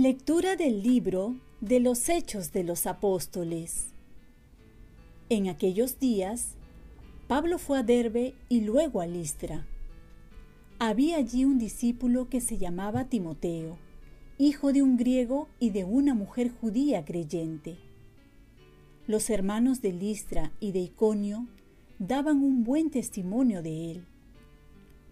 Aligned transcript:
Lectura 0.00 0.54
del 0.54 0.84
libro 0.84 1.34
de 1.60 1.80
los 1.80 2.08
Hechos 2.08 2.52
de 2.52 2.62
los 2.62 2.86
Apóstoles. 2.86 3.88
En 5.28 5.48
aquellos 5.48 5.98
días, 5.98 6.54
Pablo 7.26 7.58
fue 7.58 7.80
a 7.80 7.82
Derbe 7.82 8.36
y 8.48 8.60
luego 8.60 9.00
a 9.00 9.08
Listra. 9.08 9.66
Había 10.78 11.16
allí 11.16 11.44
un 11.44 11.58
discípulo 11.58 12.28
que 12.28 12.40
se 12.40 12.58
llamaba 12.58 13.06
Timoteo, 13.06 13.76
hijo 14.40 14.72
de 14.72 14.82
un 14.82 14.96
griego 14.96 15.48
y 15.58 15.70
de 15.70 15.82
una 15.82 16.14
mujer 16.14 16.50
judía 16.50 17.04
creyente. 17.04 17.76
Los 19.08 19.30
hermanos 19.30 19.82
de 19.82 19.92
Listra 19.92 20.52
y 20.60 20.70
de 20.70 20.78
Iconio 20.78 21.48
daban 21.98 22.44
un 22.44 22.62
buen 22.62 22.90
testimonio 22.90 23.62
de 23.62 23.90
él. 23.90 24.04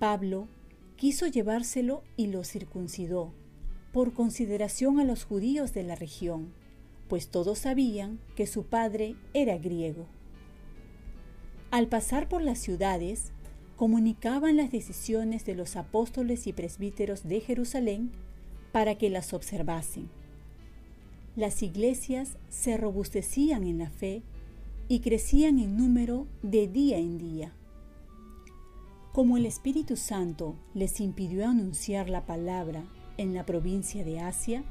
Pablo 0.00 0.48
quiso 0.96 1.28
llevárselo 1.28 2.02
y 2.16 2.26
lo 2.26 2.42
circuncidó 2.42 3.32
por 3.92 4.12
consideración 4.12 4.98
a 4.98 5.04
los 5.04 5.24
judíos 5.24 5.72
de 5.72 5.84
la 5.84 5.94
región, 5.94 6.52
pues 7.08 7.28
todos 7.28 7.60
sabían 7.60 8.18
que 8.34 8.46
su 8.46 8.64
padre 8.64 9.14
era 9.34 9.56
griego. 9.58 10.06
Al 11.70 11.86
pasar 11.86 12.28
por 12.28 12.42
las 12.42 12.58
ciudades, 12.58 13.32
comunicaban 13.76 14.56
las 14.56 14.72
decisiones 14.72 15.44
de 15.44 15.54
los 15.54 15.76
apóstoles 15.76 16.46
y 16.46 16.52
presbíteros 16.52 17.28
de 17.28 17.40
Jerusalén 17.40 18.10
para 18.72 18.96
que 18.96 19.10
las 19.10 19.32
observasen. 19.32 20.08
Las 21.36 21.62
iglesias 21.62 22.36
se 22.48 22.76
robustecían 22.76 23.64
en 23.64 23.78
la 23.78 23.90
fe 23.90 24.22
y 24.88 25.00
crecían 25.00 25.58
en 25.58 25.76
número 25.76 26.26
de 26.42 26.68
día 26.68 26.98
en 26.98 27.18
día. 27.18 27.52
Como 29.12 29.36
el 29.36 29.46
Espíritu 29.46 29.96
Santo 29.96 30.56
les 30.74 31.00
impidió 31.00 31.46
anunciar 31.46 32.08
la 32.08 32.26
palabra 32.26 32.84
en 33.18 33.34
la 33.34 33.44
provincia 33.44 34.04
de 34.04 34.20
Asia, 34.20 34.64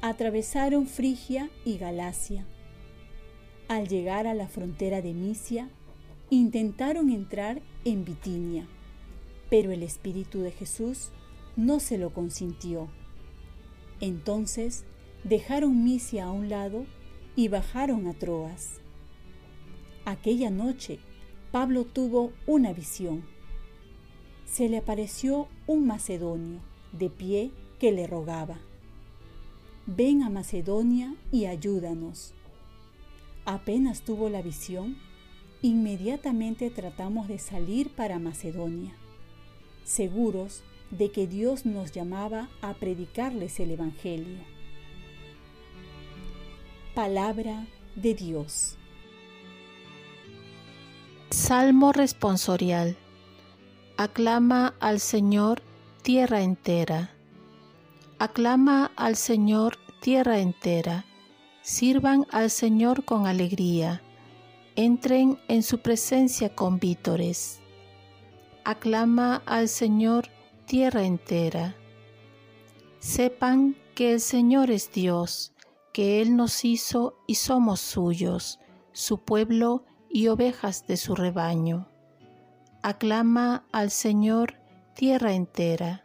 atravesaron 0.00 0.86
Frigia 0.86 1.50
y 1.64 1.76
Galacia. 1.76 2.46
Al 3.66 3.88
llegar 3.88 4.26
a 4.26 4.34
la 4.34 4.48
frontera 4.48 5.02
de 5.02 5.12
Misia, 5.12 5.68
intentaron 6.30 7.10
entrar 7.10 7.60
en 7.84 8.04
Bitinia, 8.04 8.66
pero 9.50 9.72
el 9.72 9.82
Espíritu 9.82 10.40
de 10.40 10.52
Jesús 10.52 11.10
no 11.56 11.80
se 11.80 11.98
lo 11.98 12.12
consintió. 12.12 12.88
Entonces 14.00 14.84
dejaron 15.24 15.84
Misia 15.84 16.26
a 16.26 16.32
un 16.32 16.48
lado 16.48 16.86
y 17.36 17.48
bajaron 17.48 18.06
a 18.06 18.14
Troas. 18.14 18.80
Aquella 20.04 20.50
noche 20.50 20.98
Pablo 21.50 21.84
tuvo 21.84 22.32
una 22.46 22.72
visión. 22.72 23.24
Se 24.44 24.68
le 24.68 24.78
apareció 24.78 25.48
un 25.66 25.86
macedonio 25.86 26.60
de 26.92 27.10
pie 27.10 27.50
que 27.78 27.92
le 27.92 28.06
rogaba, 28.06 28.58
ven 29.86 30.22
a 30.22 30.30
Macedonia 30.30 31.14
y 31.32 31.46
ayúdanos. 31.46 32.34
Apenas 33.44 34.02
tuvo 34.02 34.28
la 34.28 34.42
visión, 34.42 34.96
inmediatamente 35.62 36.70
tratamos 36.70 37.28
de 37.28 37.38
salir 37.38 37.90
para 37.90 38.18
Macedonia, 38.18 38.94
seguros 39.84 40.62
de 40.90 41.10
que 41.10 41.26
Dios 41.26 41.66
nos 41.66 41.92
llamaba 41.92 42.48
a 42.62 42.74
predicarles 42.74 43.60
el 43.60 43.72
Evangelio. 43.72 44.38
Palabra 46.94 47.66
de 47.94 48.14
Dios. 48.14 48.76
Salmo 51.30 51.92
responsorial. 51.92 52.96
Aclama 53.96 54.74
al 54.80 54.98
Señor 54.98 55.62
tierra 56.02 56.40
entera. 56.40 57.10
Aclama 58.18 58.90
al 58.96 59.16
Señor 59.16 59.76
tierra 60.00 60.38
entera. 60.38 61.04
Sirvan 61.62 62.26
al 62.30 62.50
Señor 62.50 63.04
con 63.04 63.26
alegría. 63.26 64.02
Entren 64.74 65.38
en 65.48 65.62
su 65.62 65.80
presencia 65.80 66.54
con 66.54 66.78
vítores. 66.78 67.60
Aclama 68.64 69.42
al 69.44 69.68
Señor 69.68 70.28
tierra 70.68 71.04
entera. 71.04 71.74
Sepan 72.98 73.74
que 73.94 74.12
el 74.12 74.20
Señor 74.20 74.70
es 74.70 74.92
Dios, 74.92 75.54
que 75.94 76.20
Él 76.20 76.36
nos 76.36 76.62
hizo 76.62 77.16
y 77.26 77.36
somos 77.36 77.80
suyos, 77.80 78.60
su 78.92 79.16
pueblo 79.16 79.86
y 80.10 80.28
ovejas 80.28 80.86
de 80.86 80.98
su 80.98 81.14
rebaño. 81.14 81.88
Aclama 82.82 83.64
al 83.72 83.90
Señor 83.90 84.56
tierra 84.94 85.32
entera. 85.32 86.04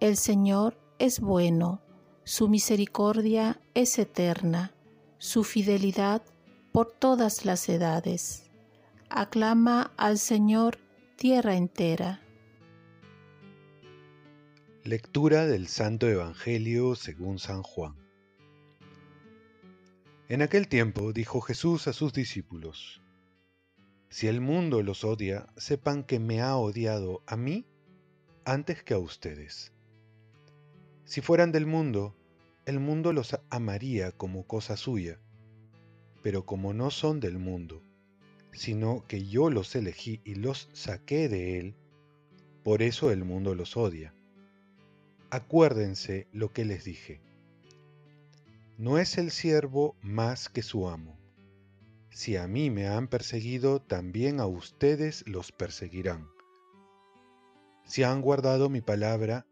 El 0.00 0.16
Señor 0.16 0.76
es 0.98 1.20
bueno, 1.20 1.82
su 2.24 2.48
misericordia 2.48 3.60
es 3.74 3.96
eterna, 4.00 4.74
su 5.18 5.44
fidelidad 5.44 6.20
por 6.72 6.90
todas 6.90 7.44
las 7.44 7.68
edades. 7.68 8.50
Aclama 9.08 9.92
al 9.96 10.18
Señor 10.18 10.78
tierra 11.16 11.54
entera. 11.54 12.25
Lectura 14.86 15.46
del 15.46 15.66
Santo 15.66 16.08
Evangelio 16.08 16.94
según 16.94 17.40
San 17.40 17.64
Juan. 17.64 17.96
En 20.28 20.42
aquel 20.42 20.68
tiempo 20.68 21.12
dijo 21.12 21.40
Jesús 21.40 21.88
a 21.88 21.92
sus 21.92 22.12
discípulos, 22.12 23.02
si 24.10 24.28
el 24.28 24.40
mundo 24.40 24.84
los 24.84 25.02
odia, 25.02 25.48
sepan 25.56 26.04
que 26.04 26.20
me 26.20 26.40
ha 26.40 26.54
odiado 26.56 27.20
a 27.26 27.36
mí 27.36 27.66
antes 28.44 28.84
que 28.84 28.94
a 28.94 28.98
ustedes. 28.98 29.72
Si 31.04 31.20
fueran 31.20 31.50
del 31.50 31.66
mundo, 31.66 32.14
el 32.64 32.78
mundo 32.78 33.12
los 33.12 33.36
amaría 33.50 34.12
como 34.12 34.46
cosa 34.46 34.76
suya, 34.76 35.18
pero 36.22 36.46
como 36.46 36.74
no 36.74 36.92
son 36.92 37.18
del 37.18 37.40
mundo, 37.40 37.82
sino 38.52 39.04
que 39.08 39.26
yo 39.26 39.50
los 39.50 39.74
elegí 39.74 40.20
y 40.22 40.36
los 40.36 40.68
saqué 40.74 41.28
de 41.28 41.58
él, 41.58 41.74
por 42.62 42.82
eso 42.82 43.10
el 43.10 43.24
mundo 43.24 43.56
los 43.56 43.76
odia. 43.76 44.15
Acuérdense 45.36 46.28
lo 46.32 46.54
que 46.54 46.64
les 46.64 46.84
dije. 46.84 47.20
No 48.78 48.96
es 48.96 49.18
el 49.18 49.30
siervo 49.30 49.94
más 50.00 50.48
que 50.48 50.62
su 50.62 50.88
amo. 50.88 51.18
Si 52.08 52.38
a 52.38 52.48
mí 52.48 52.70
me 52.70 52.88
han 52.88 53.06
perseguido, 53.06 53.82
también 53.82 54.40
a 54.40 54.46
ustedes 54.46 55.28
los 55.28 55.52
perseguirán. 55.52 56.26
Si 57.84 58.02
han 58.02 58.22
guardado 58.22 58.70
mi 58.70 58.80
palabra, 58.80 59.44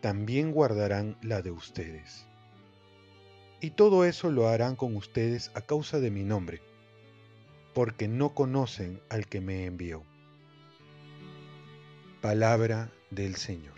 también 0.00 0.52
guardarán 0.52 1.18
la 1.20 1.42
de 1.42 1.50
ustedes. 1.50 2.28
Y 3.60 3.70
todo 3.70 4.04
eso 4.04 4.30
lo 4.30 4.46
harán 4.46 4.76
con 4.76 4.94
ustedes 4.94 5.50
a 5.54 5.62
causa 5.62 5.98
de 5.98 6.12
mi 6.12 6.22
nombre, 6.22 6.62
porque 7.74 8.06
no 8.06 8.36
conocen 8.36 9.02
al 9.08 9.26
que 9.26 9.40
me 9.40 9.64
envió. 9.64 10.04
Palabra 12.20 12.92
del 13.10 13.34
Señor. 13.34 13.73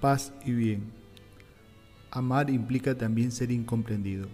Paz 0.00 0.32
y 0.46 0.52
bien. 0.52 0.92
Amar 2.10 2.48
implica 2.48 2.96
también 2.96 3.30
ser 3.32 3.50
incomprendido. 3.50 4.28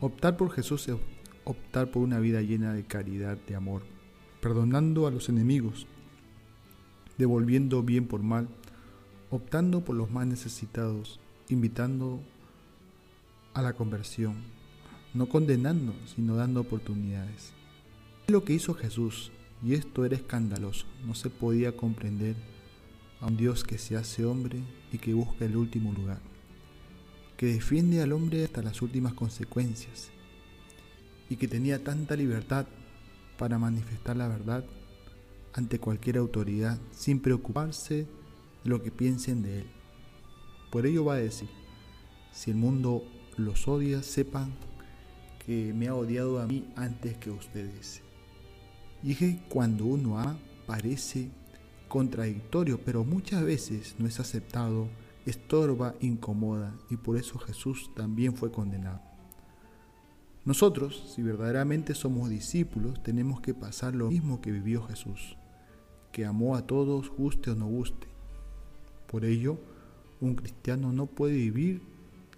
Optar 0.00 0.36
por 0.36 0.52
Jesús 0.52 0.86
es 0.86 0.96
optar 1.42 1.90
por 1.90 2.02
una 2.02 2.20
vida 2.20 2.42
llena 2.42 2.72
de 2.72 2.84
caridad, 2.84 3.36
de 3.36 3.56
amor, 3.56 3.82
perdonando 4.40 5.08
a 5.08 5.10
los 5.10 5.28
enemigos, 5.28 5.88
devolviendo 7.16 7.82
bien 7.82 8.06
por 8.06 8.22
mal, 8.22 8.48
optando 9.30 9.84
por 9.84 9.96
los 9.96 10.12
más 10.12 10.28
necesitados, 10.28 11.18
invitando 11.48 12.20
a 13.54 13.62
la 13.62 13.72
conversión, 13.72 14.36
no 15.12 15.28
condenando, 15.28 15.92
sino 16.14 16.36
dando 16.36 16.60
oportunidades. 16.60 17.52
Es 18.28 18.32
lo 18.32 18.44
que 18.44 18.52
hizo 18.52 18.74
Jesús, 18.74 19.32
y 19.60 19.74
esto 19.74 20.04
era 20.04 20.14
escandaloso, 20.14 20.86
no 21.04 21.16
se 21.16 21.30
podía 21.30 21.76
comprender 21.76 22.36
a 23.20 23.26
un 23.26 23.36
Dios 23.36 23.64
que 23.64 23.78
se 23.78 23.96
hace 23.96 24.24
hombre 24.24 24.60
y 24.92 24.98
que 24.98 25.14
busca 25.14 25.44
el 25.44 25.56
último 25.56 25.92
lugar 25.92 26.20
que 27.38 27.46
defiende 27.46 28.02
al 28.02 28.12
hombre 28.12 28.44
hasta 28.44 28.62
las 28.62 28.82
últimas 28.82 29.14
consecuencias 29.14 30.10
y 31.30 31.36
que 31.36 31.46
tenía 31.46 31.84
tanta 31.84 32.16
libertad 32.16 32.66
para 33.38 33.60
manifestar 33.60 34.16
la 34.16 34.26
verdad 34.26 34.64
ante 35.52 35.78
cualquier 35.78 36.18
autoridad 36.18 36.78
sin 36.90 37.20
preocuparse 37.20 38.08
de 38.64 38.70
lo 38.70 38.82
que 38.82 38.90
piensen 38.90 39.42
de 39.42 39.60
él. 39.60 39.66
Por 40.72 40.84
ello 40.84 41.04
va 41.04 41.14
a 41.14 41.18
decir, 41.18 41.48
si 42.32 42.50
el 42.50 42.56
mundo 42.56 43.04
los 43.36 43.68
odia, 43.68 44.02
sepan 44.02 44.52
que 45.46 45.72
me 45.72 45.86
ha 45.86 45.94
odiado 45.94 46.40
a 46.40 46.46
mí 46.48 46.68
antes 46.74 47.18
que 47.18 47.30
a 47.30 47.34
ustedes. 47.34 48.02
Y 49.04 49.12
es 49.12 49.18
que 49.18 49.38
cuando 49.48 49.84
uno 49.84 50.18
ama 50.18 50.40
parece 50.66 51.30
contradictorio, 51.88 52.80
pero 52.84 53.04
muchas 53.04 53.42
veces 53.42 53.96
no 53.98 54.06
es 54.06 54.20
aceptado 54.20 54.88
estorba, 55.28 55.94
incomoda 56.00 56.74
y 56.90 56.96
por 56.96 57.16
eso 57.16 57.38
Jesús 57.38 57.90
también 57.94 58.34
fue 58.34 58.50
condenado. 58.50 59.00
Nosotros, 60.44 61.12
si 61.14 61.22
verdaderamente 61.22 61.94
somos 61.94 62.30
discípulos, 62.30 63.02
tenemos 63.02 63.40
que 63.40 63.52
pasar 63.52 63.94
lo 63.94 64.10
mismo 64.10 64.40
que 64.40 64.50
vivió 64.50 64.82
Jesús, 64.84 65.36
que 66.12 66.24
amó 66.24 66.56
a 66.56 66.66
todos, 66.66 67.10
guste 67.10 67.50
o 67.50 67.54
no 67.54 67.66
guste. 67.66 68.06
Por 69.06 69.24
ello, 69.24 69.58
un 70.20 70.34
cristiano 70.34 70.92
no 70.92 71.06
puede 71.06 71.34
vivir 71.34 71.82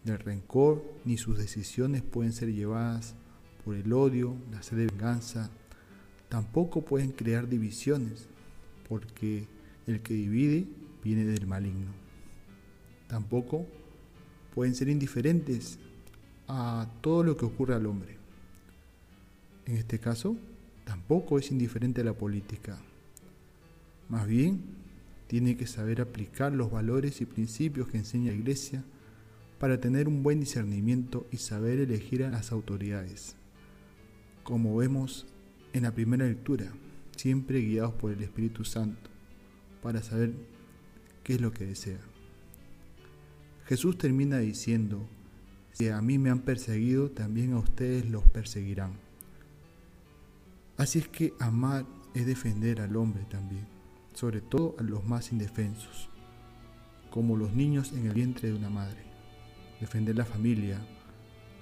del 0.05 0.19
rencor, 0.19 0.83
ni 1.05 1.19
sus 1.19 1.39
decisiones 1.39 2.03
pueden 2.03 2.33
ser 2.33 2.53
llevadas 2.53 3.15
por 3.65 3.77
el 3.77 3.93
odio, 3.93 4.35
la 4.51 4.63
sed 4.63 4.79
de 4.79 4.87
venganza. 4.87 5.51
Tampoco 6.29 6.83
pueden 6.83 7.13
crear 7.13 7.49
divisiones, 7.49 8.29
porque 8.91 9.47
el 9.87 10.01
que 10.01 10.15
divide 10.15 10.67
viene 11.05 11.25
del 11.25 11.47
maligno. 11.47 11.93
Tampoco 13.07 13.65
pueden 14.53 14.75
ser 14.75 14.89
indiferentes 14.89 15.79
a 16.49 16.89
todo 17.01 17.23
lo 17.23 17.37
que 17.37 17.45
ocurre 17.45 17.77
al 17.77 17.87
hombre. 17.87 18.17
En 19.65 19.77
este 19.77 20.01
caso, 20.01 20.37
tampoco 20.85 21.39
es 21.39 21.53
indiferente 21.53 22.01
a 22.01 22.05
la 22.05 22.15
política. 22.15 22.79
Más 24.09 24.27
bien, 24.27 24.61
tiene 25.29 25.57
que 25.57 25.69
saber 25.69 26.01
aplicar 26.01 26.53
los 26.53 26.73
valores 26.73 27.21
y 27.21 27.27
principios 27.27 27.87
que 27.87 27.99
enseña 27.99 28.33
la 28.33 28.39
Iglesia 28.39 28.83
para 29.61 29.79
tener 29.79 30.09
un 30.09 30.25
buen 30.25 30.41
discernimiento 30.41 31.29
y 31.31 31.37
saber 31.37 31.79
elegir 31.79 32.25
a 32.25 32.31
las 32.31 32.51
autoridades. 32.51 33.37
Como 34.43 34.75
vemos 34.75 35.27
en 35.73 35.85
la 35.85 35.95
primera 35.95 36.27
lectura, 36.27 36.73
siempre 37.21 37.61
guiados 37.61 37.95
por 37.95 38.13
el 38.13 38.23
Espíritu 38.23 38.65
Santo, 38.65 39.11
para 39.83 40.03
saber 40.03 40.33
qué 41.23 41.35
es 41.35 41.41
lo 41.41 41.53
que 41.53 41.67
desea. 41.67 42.01
Jesús 43.67 43.99
termina 43.99 44.39
diciendo, 44.39 45.07
si 45.73 45.89
a 45.89 46.01
mí 46.01 46.19
me 46.19 46.31
han 46.31 46.41
perseguido, 46.41 47.11
también 47.11 47.53
a 47.53 47.59
ustedes 47.59 48.09
los 48.09 48.25
perseguirán. 48.25 48.93
Así 50.77 50.99
es 50.99 51.09
que 51.09 51.35
amar 51.39 51.87
es 52.15 52.27
defender 52.27 52.81
al 52.81 52.97
hombre 52.97 53.25
también 53.31 53.81
sobre 54.15 54.41
todo 54.41 54.75
a 54.79 54.83
los 54.83 55.05
más 55.05 55.33
indefensos, 55.33 56.09
como 57.11 57.37
los 57.37 57.53
niños 57.53 57.93
en 57.93 58.07
el 58.07 58.13
vientre 58.15 58.49
de 58.51 58.55
una 58.55 58.71
madre. 58.71 59.03
Defender 59.81 60.17
la 60.17 60.27
familia, 60.27 60.79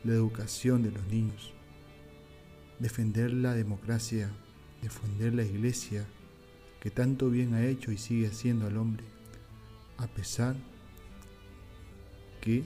la 0.03 0.13
educación 0.13 0.83
de 0.83 0.91
los 0.91 1.07
niños, 1.07 1.53
defender 2.79 3.33
la 3.33 3.55
democracia, 3.55 4.31
defender 4.83 5.35
la 5.35 5.45
iglesia, 5.45 6.07
que 6.81 6.91
tanto 6.91 7.31
bien 7.31 7.55
ha 7.55 7.67
hecho 7.67 7.93
y 7.93 7.99
sigue 7.99 8.29
haciendo 8.29 8.67
al 8.67 8.77
hombre, 8.77 9.05
a 9.97 10.07
pesar 10.07 10.57
que 12.41 12.63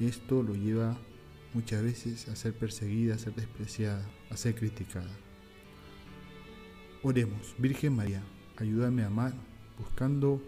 esto 0.00 0.42
lo 0.42 0.54
lleva 0.54 0.96
muchas 1.52 1.82
veces 1.82 2.28
a 2.28 2.36
ser 2.36 2.52
perseguida, 2.52 3.14
a 3.14 3.18
ser 3.18 3.34
despreciada, 3.34 4.04
a 4.30 4.36
ser 4.36 4.54
criticada. 4.54 5.10
Oremos, 7.02 7.54
Virgen 7.58 7.94
María 7.94 8.22
ayúdame 8.56 9.02
a 9.02 9.08
amar, 9.08 9.32
buscando 9.78 10.40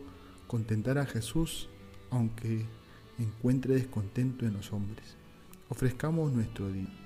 contentar 0.46 0.98
a 0.98 1.06
Jesús 1.06 1.68
aunque 2.10 2.64
encuentre 3.18 3.74
descontento 3.74 4.46
en 4.46 4.54
los 4.54 4.72
hombres. 4.72 5.16
Ofrezcamos 5.68 6.32
nuestro 6.32 6.70
día. 6.70 7.05